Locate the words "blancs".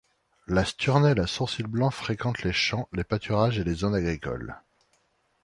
1.61-1.93